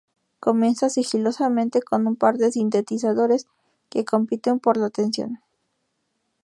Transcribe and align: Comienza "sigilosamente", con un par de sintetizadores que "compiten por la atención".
Comienza 0.39 0.89
"sigilosamente", 0.89 1.83
con 1.83 2.07
un 2.07 2.15
par 2.15 2.37
de 2.39 2.51
sintetizadores 2.51 3.45
que 3.91 4.03
"compiten 4.03 4.57
por 4.59 4.77
la 4.77 4.87
atención". 4.87 5.41